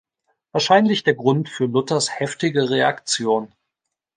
Wahrscheinlich 0.51 1.03
der 1.03 1.13
Grund 1.13 1.47
für 1.47 1.65
Luthers 1.65 2.19
heftige 2.19 2.71
Reaktion. 2.71 3.53